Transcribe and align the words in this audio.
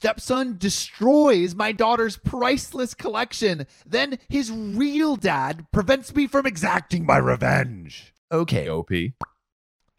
stepson 0.00 0.56
destroys 0.56 1.54
my 1.54 1.72
daughter's 1.72 2.16
priceless 2.16 2.94
collection. 2.94 3.66
Then 3.84 4.18
his 4.30 4.50
real 4.50 5.16
dad 5.16 5.66
prevents 5.72 6.14
me 6.14 6.26
from 6.26 6.46
exacting 6.46 7.04
my 7.04 7.18
revenge. 7.18 8.14
Okay, 8.32 8.66
OP. 8.66 8.88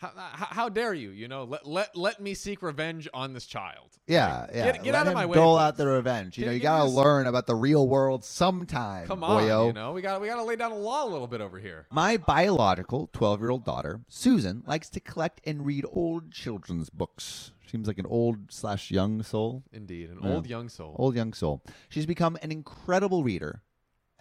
How, 0.02 0.12
how, 0.16 0.46
how 0.46 0.70
dare 0.70 0.96
you? 0.96 1.12
You 1.12 1.28
know, 1.28 1.44
let, 1.44 1.66
let 1.68 1.96
let 1.96 2.20
me 2.20 2.34
seek 2.34 2.64
revenge 2.64 3.08
on 3.14 3.34
this 3.34 3.46
child. 3.46 3.90
Yeah, 4.08 4.42
Like, 4.42 4.50
yeah. 4.56 4.72
Get, 4.72 4.84
get 4.84 4.96
out 4.96 5.08
of 5.08 5.14
my 5.14 5.28
way. 5.28 5.36
Dole 5.36 5.58
please. 5.58 5.62
out 5.62 5.78
the 5.78 5.86
revenge. 5.88 6.38
You 6.40 6.46
Get- 6.46 6.48
know, 6.50 6.54
you 6.56 6.60
gotta 6.60 6.86
this- 6.86 6.94
learn 6.96 7.28
about 7.28 7.46
the 7.46 7.54
real 7.56 7.88
world 7.88 8.26
sometime. 8.26 9.06
Come 9.06 9.24
on, 9.24 9.44
boyo. 9.44 9.68
you 9.68 9.74
know, 9.74 9.92
we 9.94 10.02
got 10.02 10.20
we 10.20 10.28
got 10.28 10.38
to 10.38 10.44
lay 10.44 10.56
down 10.56 10.72
the 10.72 10.78
law 10.78 11.06
a 11.06 11.10
little 11.10 11.28
bit 11.28 11.40
over 11.40 11.60
here. 11.60 11.86
My 11.92 12.18
biological 12.18 13.10
12 13.14 13.40
year 13.42 13.52
old 13.52 13.64
daughter, 13.64 14.02
Susan, 14.08 14.64
likes 14.66 14.90
to 14.90 15.00
collect 15.00 15.40
and 15.46 15.66
read 15.66 15.86
old 15.92 16.32
children's 16.32 16.90
books. 16.90 17.52
Seems 17.70 17.88
like 17.88 18.00
an 18.00 18.08
old 18.08 18.52
slash 18.52 18.90
young 18.92 19.22
soul. 19.24 19.64
Indeed, 19.72 20.10
an 20.10 20.18
Yeah. 20.24 20.34
old 20.34 20.48
young 20.48 20.68
soul. 20.68 20.96
Old 20.98 21.16
young 21.16 21.32
soul. 21.34 21.62
She's 21.90 22.06
become 22.08 22.38
an 22.42 22.52
incredible 22.52 23.24
reader. 23.24 23.62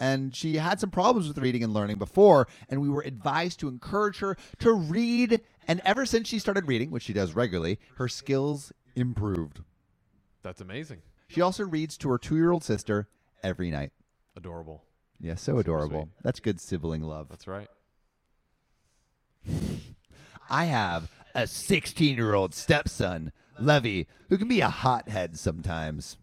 And 0.02 0.34
she 0.34 0.56
had 0.56 0.80
some 0.80 0.90
problems 0.90 1.28
with 1.28 1.36
reading 1.36 1.62
and 1.62 1.74
learning 1.74 1.98
before, 1.98 2.48
and 2.70 2.80
we 2.80 2.88
were 2.88 3.02
advised 3.02 3.60
to 3.60 3.68
encourage 3.68 4.20
her 4.20 4.34
to 4.60 4.72
read. 4.72 5.42
And 5.70 5.80
ever 5.84 6.04
since 6.04 6.26
she 6.26 6.40
started 6.40 6.66
reading, 6.66 6.90
which 6.90 7.04
she 7.04 7.12
does 7.12 7.36
regularly, 7.36 7.78
her 7.94 8.08
skills 8.08 8.72
improved. 8.96 9.60
That's 10.42 10.60
amazing. 10.60 11.02
She 11.28 11.40
also 11.40 11.62
reads 11.62 11.96
to 11.98 12.08
her 12.10 12.18
two 12.18 12.34
year 12.34 12.50
old 12.50 12.64
sister 12.64 13.06
every 13.44 13.70
night. 13.70 13.92
Adorable. 14.36 14.82
Yeah, 15.20 15.36
so 15.36 15.58
adorable. 15.58 16.06
sweet. 16.06 16.24
That's 16.24 16.40
good 16.40 16.60
sibling 16.60 17.02
love. 17.02 17.28
That's 17.28 17.46
right. 17.46 17.68
I 20.50 20.64
have 20.64 21.08
a 21.36 21.46
16 21.46 22.16
year 22.16 22.34
old 22.34 22.52
stepson, 22.52 23.30
Levy, 23.56 24.08
who 24.28 24.38
can 24.38 24.48
be 24.48 24.62
a 24.62 24.68
hothead 24.68 25.38
sometimes. 25.38 26.16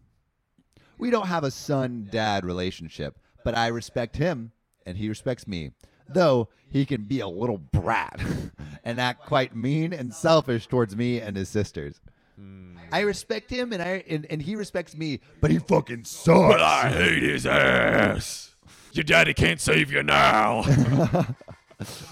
We 0.98 1.08
don't 1.08 1.28
have 1.28 1.44
a 1.44 1.50
son 1.50 2.06
dad 2.12 2.44
relationship, 2.44 3.18
but 3.46 3.56
I 3.56 3.68
respect 3.68 4.18
him 4.18 4.52
and 4.84 4.98
he 4.98 5.08
respects 5.08 5.48
me, 5.48 5.70
though 6.08 6.48
he 6.68 6.84
can 6.84 7.04
be 7.04 7.20
a 7.20 7.28
little 7.28 7.58
brat 7.58 8.20
and 8.84 9.00
act 9.00 9.26
quite 9.26 9.56
mean 9.56 9.92
and 9.92 10.12
selfish 10.12 10.66
towards 10.66 10.96
me 10.96 11.20
and 11.20 11.36
his 11.36 11.48
sisters. 11.48 12.00
Hmm. 12.36 12.76
I 12.92 13.00
respect 13.00 13.50
him 13.50 13.72
and 13.72 13.82
I 13.82 14.04
and, 14.08 14.26
and 14.30 14.42
he 14.42 14.56
respects 14.56 14.96
me, 14.96 15.20
but 15.40 15.50
he 15.50 15.58
fucking 15.58 16.04
sucks. 16.04 16.54
But 16.54 16.62
I 16.62 16.88
hate 16.88 17.22
his 17.22 17.46
ass. 17.46 18.54
Your 18.92 19.04
daddy 19.04 19.34
can't 19.34 19.60
save 19.60 19.92
you 19.92 20.02
now. 20.02 20.64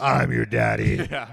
I'm 0.00 0.32
your 0.32 0.46
daddy. 0.46 1.06
yeah. 1.10 1.32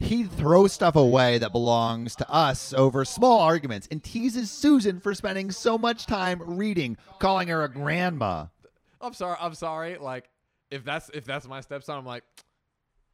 He 0.00 0.24
throws 0.24 0.72
stuff 0.72 0.96
away 0.96 1.38
that 1.38 1.52
belongs 1.52 2.14
to 2.16 2.30
us 2.30 2.72
over 2.72 3.04
small 3.04 3.40
arguments 3.40 3.88
and 3.90 4.02
teases 4.02 4.50
Susan 4.50 5.00
for 5.00 5.12
spending 5.12 5.50
so 5.50 5.76
much 5.76 6.06
time 6.06 6.40
reading, 6.44 6.96
calling 7.18 7.48
her 7.48 7.64
a 7.64 7.68
grandma. 7.68 8.46
I'm 9.00 9.12
sorry. 9.12 9.36
I'm 9.40 9.54
sorry. 9.54 9.98
Like, 9.98 10.28
if 10.70 10.84
that's 10.84 11.10
if 11.10 11.24
that's 11.24 11.46
my 11.46 11.60
stepson, 11.60 11.96
I'm 11.98 12.06
like, 12.06 12.24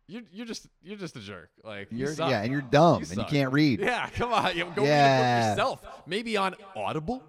you're 0.06 0.22
you're 0.32 0.46
just 0.46 0.66
you're 0.82 0.98
just 0.98 1.16
a 1.16 1.20
jerk. 1.20 1.50
Like, 1.62 1.90
you 1.90 1.98
You're, 1.98 2.14
suck. 2.14 2.30
yeah, 2.30 2.42
and 2.42 2.52
you're 2.52 2.60
dumb 2.60 3.02
You 3.02 3.06
and 3.10 3.18
you 3.18 3.24
can't 3.24 3.52
read. 3.52 3.80
Yeah, 3.80 3.86
Yeah, 3.86 4.08
come 4.14 4.32
on. 4.32 4.56
You 4.56 4.66
go 4.74 4.84
Yeah. 4.84 5.50
yourself. 5.50 5.84
Maybe 6.06 6.36
on 6.36 6.54
Audible. 6.76 7.22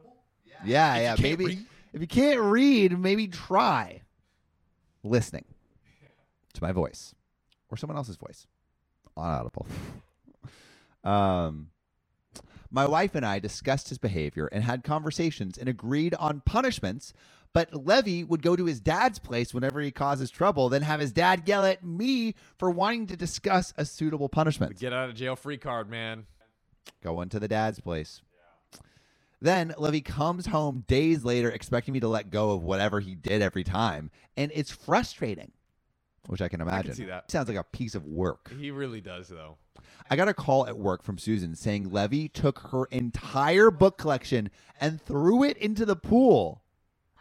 yeah. 0.65 1.15
can't 1.15 1.21
maybe 1.21 1.45
read. 1.45 1.65
if 1.93 2.01
you 2.01 2.07
can't 2.07 2.39
read, 2.39 2.97
maybe 2.99 3.27
try 3.27 4.01
listening 5.03 5.45
to 6.53 6.63
my 6.63 6.71
voice 6.71 7.13
or 7.69 7.77
someone 7.77 7.97
else's 7.97 8.17
voice 8.17 8.47
on 9.15 9.29
Audible. 9.29 9.67
um, 11.03 11.67
my 12.71 12.85
wife 12.85 13.15
and 13.15 13.25
I 13.25 13.39
discussed 13.39 13.89
his 13.89 13.97
behavior 13.97 14.47
and 14.51 14.63
had 14.63 14.83
conversations 14.83 15.57
and 15.57 15.69
agreed 15.69 16.13
on 16.15 16.41
punishments. 16.45 17.13
But 17.55 17.73
Levy 17.73 18.25
would 18.25 18.41
go 18.41 18.57
to 18.57 18.65
his 18.65 18.81
dad's 18.81 19.17
place 19.17 19.53
whenever 19.53 19.79
he 19.79 19.89
causes 19.89 20.29
trouble, 20.29 20.67
then 20.67 20.81
have 20.81 20.99
his 20.99 21.13
dad 21.13 21.43
yell 21.47 21.63
at 21.63 21.85
me 21.85 22.35
for 22.57 22.69
wanting 22.69 23.07
to 23.07 23.15
discuss 23.15 23.73
a 23.77 23.85
suitable 23.85 24.27
punishment. 24.27 24.77
Get 24.77 24.91
out 24.91 25.07
of 25.07 25.15
jail 25.15 25.37
free 25.37 25.57
card, 25.57 25.89
man. 25.89 26.25
Going 27.01 27.29
to 27.29 27.39
the 27.39 27.47
dad's 27.47 27.79
place. 27.79 28.21
Then 29.41 29.73
Levy 29.77 30.01
comes 30.01 30.47
home 30.47 30.83
days 30.89 31.23
later 31.23 31.49
expecting 31.49 31.93
me 31.93 32.01
to 32.01 32.09
let 32.09 32.29
go 32.29 32.51
of 32.51 32.61
whatever 32.61 32.99
he 32.99 33.15
did 33.15 33.41
every 33.41 33.63
time. 33.63 34.11
And 34.35 34.51
it's 34.53 34.71
frustrating, 34.71 35.53
which 36.27 36.41
I 36.41 36.49
can 36.49 36.59
imagine. 36.59 36.79
I 36.79 36.83
can 36.83 36.93
see 36.93 37.05
that. 37.05 37.31
Sounds 37.31 37.47
like 37.47 37.57
a 37.57 37.63
piece 37.63 37.95
of 37.95 38.05
work. 38.05 38.51
He 38.59 38.69
really 38.69 38.99
does, 38.99 39.29
though. 39.29 39.55
I 40.09 40.17
got 40.17 40.27
a 40.27 40.33
call 40.33 40.67
at 40.67 40.77
work 40.77 41.03
from 41.03 41.17
Susan 41.17 41.55
saying 41.55 41.89
Levy 41.89 42.27
took 42.27 42.59
her 42.71 42.83
entire 42.87 43.71
book 43.71 43.97
collection 43.97 44.49
and 44.81 45.01
threw 45.01 45.41
it 45.41 45.55
into 45.55 45.85
the 45.85 45.95
pool 45.95 46.63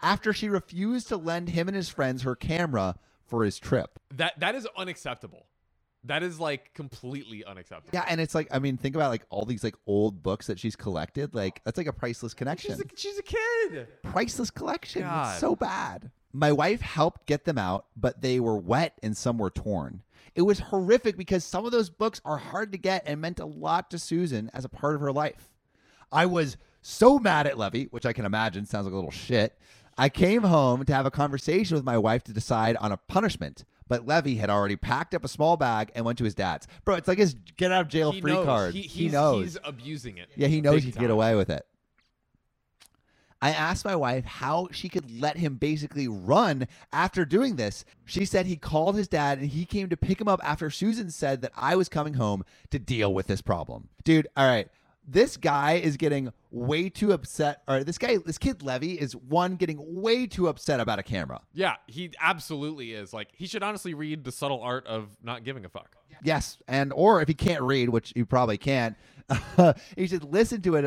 after 0.04 0.32
she 0.32 0.48
refused 0.48 1.08
to 1.08 1.16
lend 1.16 1.48
him 1.48 1.66
and 1.66 1.76
his 1.76 1.88
friends 1.88 2.22
her 2.22 2.36
camera 2.36 2.96
for 3.26 3.44
his 3.44 3.58
trip. 3.58 3.98
That 4.14 4.38
that 4.40 4.54
is 4.54 4.68
unacceptable. 4.76 5.46
That 6.04 6.22
is 6.22 6.38
like 6.38 6.74
completely 6.74 7.44
unacceptable. 7.44 7.90
Yeah, 7.98 8.04
and 8.06 8.20
it's 8.20 8.34
like 8.34 8.48
I 8.50 8.58
mean, 8.58 8.76
think 8.76 8.94
about 8.94 9.08
like 9.08 9.24
all 9.30 9.46
these 9.46 9.64
like 9.64 9.74
old 9.86 10.22
books 10.22 10.46
that 10.48 10.60
she's 10.60 10.76
collected. 10.76 11.34
Like 11.34 11.62
that's 11.64 11.78
like 11.78 11.86
a 11.86 11.92
priceless 11.92 12.34
connection. 12.34 12.72
She's 12.72 12.80
a, 12.80 12.88
she's 12.94 13.18
a 13.18 13.22
kid. 13.22 13.88
priceless 14.02 14.50
collection. 14.50 15.02
God. 15.02 15.32
It's 15.32 15.40
so 15.40 15.56
bad. 15.56 16.10
My 16.32 16.52
wife 16.52 16.82
helped 16.82 17.26
get 17.26 17.44
them 17.44 17.58
out, 17.58 17.86
but 17.96 18.20
they 18.20 18.40
were 18.40 18.58
wet 18.58 18.98
and 19.02 19.16
some 19.16 19.38
were 19.38 19.50
torn. 19.50 20.02
It 20.34 20.42
was 20.42 20.58
horrific 20.58 21.16
because 21.16 21.44
some 21.44 21.64
of 21.64 21.70
those 21.70 21.90
books 21.90 22.20
are 22.24 22.36
hard 22.36 22.72
to 22.72 22.78
get 22.78 23.04
and 23.06 23.20
meant 23.20 23.38
a 23.38 23.46
lot 23.46 23.88
to 23.92 23.98
Susan 24.00 24.50
as 24.52 24.64
a 24.64 24.68
part 24.68 24.96
of 24.96 25.00
her 25.00 25.12
life. 25.12 25.48
I 26.10 26.26
was 26.26 26.56
so 26.82 27.18
mad 27.18 27.46
at 27.46 27.56
Levy, 27.56 27.84
which 27.84 28.04
I 28.04 28.12
can 28.12 28.24
imagine 28.24 28.66
sounds 28.66 28.84
like 28.84 28.92
a 28.92 28.96
little 28.96 29.10
shit. 29.10 29.58
I 29.96 30.08
came 30.08 30.42
home 30.42 30.84
to 30.84 30.94
have 30.94 31.06
a 31.06 31.10
conversation 31.10 31.76
with 31.76 31.84
my 31.84 31.98
wife 31.98 32.24
to 32.24 32.32
decide 32.32 32.76
on 32.76 32.90
a 32.92 32.96
punishment, 32.96 33.64
but 33.88 34.06
Levy 34.06 34.36
had 34.36 34.50
already 34.50 34.76
packed 34.76 35.14
up 35.14 35.24
a 35.24 35.28
small 35.28 35.56
bag 35.56 35.92
and 35.94 36.04
went 36.04 36.18
to 36.18 36.24
his 36.24 36.34
dad's. 36.34 36.66
Bro, 36.84 36.96
it's 36.96 37.08
like 37.08 37.18
his 37.18 37.34
get 37.56 37.70
out 37.70 37.82
of 37.82 37.88
jail 37.88 38.10
he 38.12 38.20
free 38.20 38.32
knows. 38.32 38.44
card. 38.46 38.74
He, 38.74 38.82
He, 38.82 39.04
he's, 39.04 39.12
knows. 39.12 39.44
He's 39.44 39.58
abusing 39.64 40.18
it. 40.18 40.28
Yeah, 40.36 40.48
he 40.48 40.60
knows 40.60 40.76
Big 40.76 40.84
he 40.84 40.90
can 40.90 40.98
time. 40.98 41.04
get 41.04 41.10
away 41.12 41.34
with 41.36 41.50
it. 41.50 41.64
I 43.42 43.50
asked 43.50 43.84
my 43.84 43.94
wife 43.94 44.24
how 44.24 44.68
she 44.72 44.88
could 44.88 45.20
let 45.20 45.36
him 45.36 45.56
basically 45.56 46.08
run 46.08 46.66
after 46.94 47.26
doing 47.26 47.56
this. 47.56 47.84
She 48.06 48.24
said 48.24 48.46
he 48.46 48.56
called 48.56 48.96
his 48.96 49.06
dad 49.06 49.38
and 49.38 49.48
he 49.50 49.66
came 49.66 49.90
to 49.90 49.98
pick 49.98 50.18
him 50.18 50.28
up 50.28 50.40
after 50.42 50.70
Susan 50.70 51.10
said 51.10 51.42
that 51.42 51.52
I 51.54 51.76
was 51.76 51.90
coming 51.90 52.14
home 52.14 52.44
to 52.70 52.78
deal 52.78 53.12
with 53.12 53.26
this 53.26 53.42
problem. 53.42 53.90
Dude, 54.02 54.28
all 54.34 54.46
right. 54.48 54.68
This 55.06 55.36
guy 55.36 55.74
is 55.74 55.96
getting 55.96 56.32
way 56.50 56.88
too 56.88 57.12
upset. 57.12 57.62
Or 57.68 57.84
this 57.84 57.98
guy, 57.98 58.16
this 58.16 58.38
kid 58.38 58.62
Levy 58.62 58.92
is 58.92 59.14
one 59.14 59.56
getting 59.56 59.78
way 60.00 60.26
too 60.26 60.48
upset 60.48 60.80
about 60.80 60.98
a 60.98 61.02
camera. 61.02 61.40
Yeah, 61.52 61.76
he 61.86 62.12
absolutely 62.20 62.92
is. 62.92 63.12
Like 63.12 63.28
he 63.34 63.46
should 63.46 63.62
honestly 63.62 63.94
read 63.94 64.24
the 64.24 64.32
subtle 64.32 64.60
art 64.60 64.86
of 64.86 65.08
not 65.22 65.44
giving 65.44 65.64
a 65.64 65.68
fuck. 65.68 65.96
Yes, 66.22 66.58
and 66.68 66.92
or 66.92 67.20
if 67.20 67.28
he 67.28 67.34
can't 67.34 67.62
read, 67.62 67.90
which 67.90 68.12
he 68.14 68.24
probably 68.24 68.56
can't, 68.56 68.96
he 69.96 70.06
should 70.06 70.24
listen 70.24 70.62
to 70.62 70.76
it. 70.76 70.84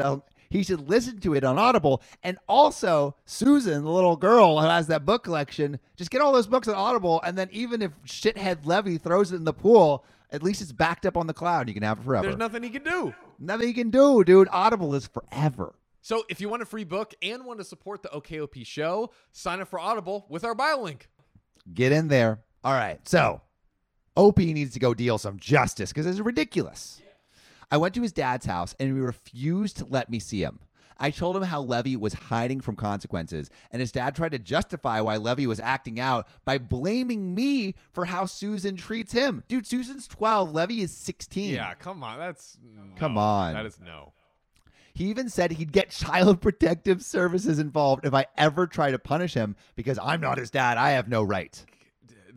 He 0.49 0.63
should 0.63 0.89
listen 0.89 1.19
to 1.21 1.33
it 1.33 1.43
on 1.43 1.57
Audible. 1.57 2.01
And 2.23 2.37
also, 2.47 3.15
Susan, 3.25 3.83
the 3.83 3.89
little 3.89 4.15
girl 4.15 4.59
who 4.59 4.67
has 4.67 4.87
that 4.87 5.05
book 5.05 5.23
collection, 5.23 5.79
just 5.95 6.11
get 6.11 6.21
all 6.21 6.33
those 6.33 6.47
books 6.47 6.67
on 6.67 6.75
Audible. 6.75 7.21
And 7.23 7.37
then 7.37 7.49
even 7.51 7.81
if 7.81 7.91
shithead 8.05 8.65
Levy 8.65 8.97
throws 8.97 9.31
it 9.31 9.35
in 9.35 9.43
the 9.43 9.53
pool, 9.53 10.05
at 10.31 10.43
least 10.43 10.61
it's 10.61 10.71
backed 10.71 11.05
up 11.05 11.17
on 11.17 11.27
the 11.27 11.33
cloud. 11.33 11.67
You 11.67 11.73
can 11.73 11.83
have 11.83 11.99
it 11.99 12.03
forever. 12.03 12.27
There's 12.27 12.37
nothing 12.37 12.63
he 12.63 12.69
can 12.69 12.83
do. 12.83 13.13
Nothing 13.39 13.67
he 13.67 13.73
can 13.73 13.89
do, 13.89 14.23
dude. 14.23 14.47
Audible 14.51 14.95
is 14.95 15.07
forever. 15.07 15.75
So 16.01 16.23
if 16.29 16.39
you 16.39 16.49
want 16.49 16.61
a 16.61 16.65
free 16.65 16.85
book 16.85 17.13
and 17.21 17.45
want 17.45 17.59
to 17.59 17.65
support 17.65 18.01
the 18.01 18.09
OKOP 18.09 18.65
show, 18.65 19.11
sign 19.31 19.59
up 19.59 19.67
for 19.67 19.79
Audible 19.79 20.25
with 20.29 20.43
our 20.43 20.55
bio 20.55 20.81
link. 20.81 21.09
Get 21.73 21.91
in 21.91 22.07
there. 22.07 22.39
All 22.63 22.73
right. 22.73 23.05
So, 23.07 23.41
OP 24.15 24.37
needs 24.37 24.73
to 24.73 24.79
go 24.79 24.93
deal 24.93 25.17
some 25.17 25.37
justice 25.37 25.91
because 25.91 26.05
it's 26.05 26.19
ridiculous. 26.19 27.01
I 27.71 27.77
went 27.77 27.93
to 27.95 28.01
his 28.01 28.13
dad's 28.13 28.45
house 28.45 28.75
and 28.79 28.87
he 28.93 28.99
refused 28.99 29.77
to 29.77 29.85
let 29.85 30.09
me 30.09 30.19
see 30.19 30.41
him. 30.41 30.59
I 30.99 31.11
told 31.11 31.35
him 31.37 31.43
how 31.43 31.61
Levy 31.61 31.95
was 31.95 32.13
hiding 32.13 32.59
from 32.59 32.75
consequences, 32.75 33.51
and 33.71 33.79
his 33.79 33.91
dad 33.91 34.15
tried 34.15 34.31
to 34.31 34.39
justify 34.39 34.99
why 34.99 35.17
Levy 35.17 35.45
was 35.45 35.59
acting 35.59 35.99
out 35.99 36.27
by 36.43 36.57
blaming 36.57 37.35
me 37.35 37.75
for 37.91 38.05
how 38.05 38.25
Susan 38.25 38.75
treats 38.75 39.11
him. 39.11 39.43
Dude, 39.47 39.67
Susan's 39.67 40.07
12, 40.07 40.51
Levy 40.51 40.81
is 40.81 40.91
16. 40.91 41.53
Yeah, 41.53 41.75
come 41.75 42.03
on. 42.03 42.17
That's 42.17 42.57
Come 42.95 43.13
no. 43.13 43.19
on. 43.19 43.53
That 43.53 43.67
is 43.67 43.79
no. 43.79 44.13
He 44.93 45.05
even 45.05 45.29
said 45.29 45.51
he'd 45.51 45.71
get 45.71 45.91
child 45.91 46.41
protective 46.41 47.03
services 47.03 47.59
involved 47.59 48.03
if 48.03 48.15
I 48.15 48.25
ever 48.35 48.65
try 48.65 48.89
to 48.89 48.97
punish 48.97 49.35
him 49.35 49.55
because 49.75 49.99
I'm 50.01 50.21
not 50.21 50.39
his 50.39 50.49
dad. 50.49 50.79
I 50.79 50.91
have 50.91 51.07
no 51.07 51.21
right. 51.21 51.63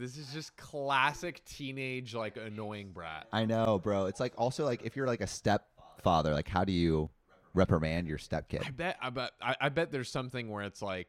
This 0.01 0.17
is 0.17 0.33
just 0.33 0.57
classic 0.57 1.45
teenage 1.45 2.15
like 2.15 2.39
annoying 2.39 2.93
brat. 2.93 3.27
I 3.33 3.45
know, 3.45 3.79
bro. 3.79 4.07
It's 4.07 4.19
like 4.19 4.33
also 4.39 4.65
like 4.65 4.83
if 4.83 4.97
you're 4.97 5.07
like 5.07 5.21
a 5.21 5.27
stepfather, 5.27 6.33
like 6.33 6.49
how 6.49 6.65
do 6.65 6.73
you 6.73 7.11
reprimand 7.53 8.09
your 8.09 8.17
stepkid? 8.17 8.67
I 8.67 8.71
bet. 8.71 8.97
I 9.03 9.11
bet. 9.11 9.33
I, 9.43 9.57
I 9.61 9.69
bet 9.69 9.93
there's 9.93 10.09
something 10.11 10.49
where 10.49 10.63
it's 10.65 10.81
like, 10.81 11.09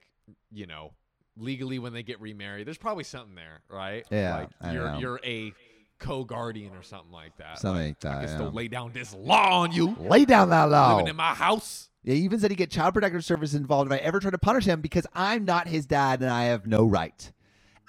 you 0.51 0.65
know, 0.67 0.91
legally 1.37 1.79
when 1.79 1.93
they 1.93 2.03
get 2.03 2.19
remarried, 2.19 2.67
there's 2.67 2.77
probably 2.77 3.05
something 3.05 3.33
there, 3.35 3.61
right? 3.69 4.05
Yeah, 4.11 4.39
Like 4.39 4.49
I 4.59 4.73
you're 4.73 4.91
know. 4.91 4.99
you're 4.99 5.19
a 5.23 5.53
co-guardian 5.99 6.75
or 6.75 6.83
something 6.83 7.11
like 7.11 7.37
that. 7.37 7.59
Something 7.59 7.87
like 7.89 8.05
I 8.05 8.09
that. 8.09 8.19
can 8.21 8.29
yeah. 8.29 8.35
still 8.35 8.51
lay 8.51 8.67
down 8.67 8.91
this 8.91 9.15
law 9.15 9.61
on 9.61 9.71
you. 9.71 9.95
Lay 9.99 10.25
down 10.25 10.49
that 10.49 10.63
law. 10.65 10.95
Living 10.97 11.09
in 11.09 11.15
my 11.15 11.33
house. 11.33 11.89
Yeah, 12.03 12.15
He 12.15 12.21
even 12.21 12.39
said 12.39 12.51
he'd 12.51 12.57
get 12.57 12.71
child 12.71 12.93
protective 12.95 13.23
services 13.23 13.55
involved 13.55 13.89
if 13.91 13.97
I 13.97 14.01
ever 14.01 14.19
try 14.19 14.31
to 14.31 14.37
punish 14.37 14.65
him 14.65 14.81
because 14.81 15.05
I'm 15.13 15.45
not 15.45 15.67
his 15.67 15.85
dad 15.85 16.21
and 16.21 16.29
I 16.29 16.45
have 16.45 16.65
no 16.67 16.83
right. 16.83 17.31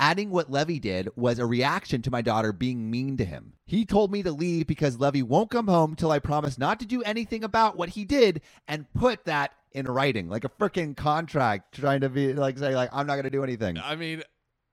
Adding 0.02 0.30
what 0.30 0.50
Levy 0.50 0.80
did 0.80 1.10
was 1.14 1.38
a 1.38 1.46
reaction 1.46 2.02
to 2.02 2.10
my 2.10 2.22
daughter 2.22 2.52
being 2.52 2.90
mean 2.90 3.16
to 3.18 3.24
him. 3.24 3.52
He 3.66 3.84
told 3.84 4.10
me 4.10 4.24
to 4.24 4.32
leave 4.32 4.66
because 4.66 4.98
Levy 4.98 5.22
won't 5.22 5.48
come 5.48 5.68
home 5.68 5.94
till 5.94 6.10
I 6.10 6.18
promise 6.18 6.58
not 6.58 6.80
to 6.80 6.86
do 6.86 7.04
anything 7.04 7.44
about 7.44 7.76
what 7.76 7.90
he 7.90 8.04
did 8.04 8.40
and 8.66 8.92
put 8.94 9.26
that 9.26 9.52
in 9.70 9.86
writing, 9.86 10.28
like 10.28 10.42
a 10.42 10.48
freaking 10.48 10.96
contract, 10.96 11.76
trying 11.76 12.00
to 12.00 12.08
be 12.08 12.32
like 12.32 12.58
say 12.58 12.74
like 12.74 12.90
I'm 12.92 13.06
not 13.06 13.14
going 13.14 13.26
to 13.26 13.30
do 13.30 13.44
anything. 13.44 13.78
I 13.78 13.94
mean, 13.94 14.24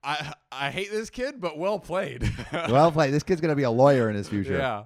I 0.03 0.33
I 0.51 0.71
hate 0.71 0.89
this 0.89 1.11
kid, 1.11 1.39
but 1.39 1.59
well 1.59 1.77
played. 1.77 2.27
well 2.51 2.91
played. 2.91 3.13
This 3.13 3.21
kid's 3.21 3.39
going 3.39 3.51
to 3.51 3.55
be 3.55 3.61
a 3.61 3.69
lawyer 3.69 4.09
in 4.09 4.15
his 4.15 4.27
future. 4.27 4.57
yeah. 4.57 4.85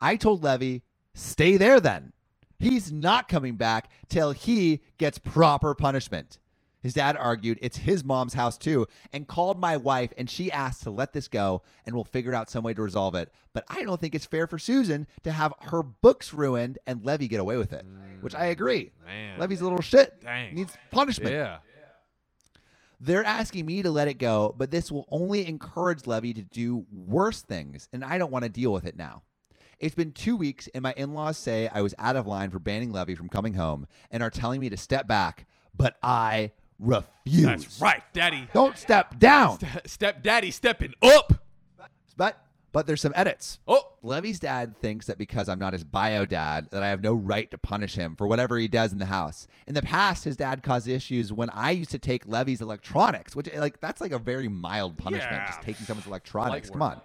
I 0.00 0.14
told 0.14 0.44
Levy, 0.44 0.84
stay 1.14 1.56
there 1.56 1.80
then. 1.80 2.12
He's 2.60 2.92
not 2.92 3.26
coming 3.26 3.56
back 3.56 3.90
till 4.08 4.30
he 4.30 4.82
gets 4.98 5.18
proper 5.18 5.74
punishment. 5.74 6.38
His 6.86 6.94
dad 6.94 7.16
argued 7.16 7.58
it's 7.62 7.78
his 7.78 8.04
mom's 8.04 8.34
house 8.34 8.56
too 8.56 8.86
and 9.12 9.26
called 9.26 9.58
my 9.58 9.76
wife 9.76 10.12
and 10.16 10.30
she 10.30 10.52
asked 10.52 10.84
to 10.84 10.90
let 10.92 11.12
this 11.12 11.26
go 11.26 11.62
and 11.84 11.96
we'll 11.96 12.04
figure 12.04 12.32
out 12.32 12.48
some 12.48 12.62
way 12.62 12.74
to 12.74 12.80
resolve 12.80 13.16
it. 13.16 13.32
But 13.52 13.64
I 13.66 13.82
don't 13.82 14.00
think 14.00 14.14
it's 14.14 14.24
fair 14.24 14.46
for 14.46 14.56
Susan 14.56 15.08
to 15.24 15.32
have 15.32 15.52
her 15.62 15.82
books 15.82 16.32
ruined 16.32 16.78
and 16.86 17.04
Levy 17.04 17.26
get 17.26 17.40
away 17.40 17.56
with 17.56 17.72
it, 17.72 17.84
which 18.20 18.36
I 18.36 18.44
agree. 18.46 18.92
Man. 19.04 19.36
Levy's 19.36 19.62
a 19.62 19.64
little 19.64 19.82
shit. 19.82 20.20
Dang. 20.22 20.54
Needs 20.54 20.76
punishment. 20.92 21.32
Yeah. 21.32 21.56
They're 23.00 23.24
asking 23.24 23.66
me 23.66 23.82
to 23.82 23.90
let 23.90 24.06
it 24.06 24.18
go, 24.18 24.54
but 24.56 24.70
this 24.70 24.92
will 24.92 25.08
only 25.10 25.44
encourage 25.44 26.06
Levy 26.06 26.34
to 26.34 26.42
do 26.42 26.86
worse 26.92 27.42
things, 27.42 27.88
and 27.92 28.04
I 28.04 28.16
don't 28.16 28.30
want 28.30 28.44
to 28.44 28.48
deal 28.48 28.72
with 28.72 28.86
it 28.86 28.96
now. 28.96 29.24
It's 29.80 29.96
been 29.96 30.12
two 30.12 30.36
weeks, 30.36 30.68
and 30.72 30.84
my 30.84 30.94
in 30.96 31.14
laws 31.14 31.36
say 31.36 31.68
I 31.68 31.82
was 31.82 31.96
out 31.98 32.14
of 32.14 32.28
line 32.28 32.50
for 32.50 32.60
banning 32.60 32.92
Levy 32.92 33.16
from 33.16 33.28
coming 33.28 33.54
home 33.54 33.88
and 34.12 34.22
are 34.22 34.30
telling 34.30 34.60
me 34.60 34.68
to 34.68 34.76
step 34.76 35.08
back, 35.08 35.46
but 35.76 35.96
I 36.00 36.52
refuse. 36.78 37.42
That's 37.44 37.80
right, 37.80 38.02
Daddy. 38.12 38.48
Don't 38.52 38.76
step 38.76 39.18
down. 39.18 39.58
Step 39.86 40.22
Daddy 40.22 40.50
stepping 40.50 40.94
up. 41.02 41.32
But 42.16 42.42
but 42.72 42.86
there's 42.86 43.00
some 43.00 43.12
edits. 43.16 43.58
Oh, 43.66 43.92
Levy's 44.02 44.38
dad 44.38 44.76
thinks 44.80 45.06
that 45.06 45.16
because 45.16 45.48
I'm 45.48 45.58
not 45.58 45.72
his 45.72 45.82
bio 45.84 46.26
dad, 46.26 46.68
that 46.72 46.82
I 46.82 46.88
have 46.88 47.02
no 47.02 47.14
right 47.14 47.50
to 47.50 47.56
punish 47.58 47.94
him 47.94 48.16
for 48.16 48.26
whatever 48.26 48.58
he 48.58 48.68
does 48.68 48.92
in 48.92 48.98
the 48.98 49.06
house. 49.06 49.46
In 49.66 49.72
the 49.74 49.80
past, 49.80 50.24
his 50.24 50.36
dad 50.36 50.62
caused 50.62 50.86
issues 50.86 51.32
when 51.32 51.48
I 51.50 51.70
used 51.70 51.90
to 51.92 51.98
take 51.98 52.26
Levy's 52.26 52.60
electronics, 52.60 53.34
which 53.34 53.48
eh, 53.52 53.58
like 53.60 53.80
that's 53.80 54.00
like 54.00 54.12
a 54.12 54.18
very 54.18 54.48
mild 54.48 54.98
punishment, 54.98 55.32
Yeah. 55.32 55.46
just 55.46 55.62
taking 55.62 55.86
someone's 55.86 56.06
electronics. 56.06 56.68
Light 56.68 56.72
Come 56.72 56.80
work. 56.88 56.96
on. 56.98 57.02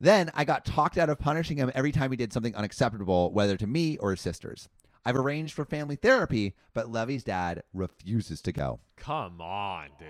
Then 0.00 0.30
I 0.34 0.44
got 0.44 0.64
talked 0.64 0.98
out 0.98 1.08
of 1.10 1.18
punishing 1.18 1.56
him 1.56 1.70
every 1.74 1.92
time 1.92 2.10
he 2.10 2.16
did 2.16 2.32
something 2.32 2.54
unacceptable, 2.54 3.32
whether 3.32 3.56
to 3.56 3.66
me 3.66 3.96
or 3.98 4.10
his 4.10 4.20
sisters. 4.20 4.68
I've 5.06 5.16
arranged 5.16 5.54
for 5.54 5.64
family 5.64 5.94
therapy, 5.94 6.56
but 6.74 6.90
Levy's 6.90 7.22
dad 7.22 7.62
refuses 7.72 8.42
to 8.42 8.50
go. 8.50 8.80
come 8.96 9.40
on, 9.40 9.90
dude. 10.00 10.08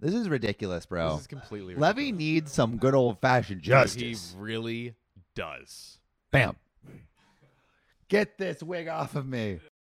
This 0.00 0.14
is 0.14 0.26
ridiculous, 0.30 0.86
bro. 0.86 1.12
This 1.12 1.20
is 1.20 1.26
completely 1.26 1.74
Levy 1.74 2.04
ridiculous. 2.04 2.18
needs 2.18 2.52
some 2.52 2.78
good 2.78 2.94
old 2.94 3.20
fashioned 3.20 3.60
justice. 3.60 4.32
He 4.32 4.40
really 4.40 4.94
does. 5.34 5.98
Bam. 6.30 6.56
Get 8.08 8.38
this 8.38 8.62
wig 8.62 8.88
off 8.88 9.14
of 9.16 9.26
me. 9.28 9.60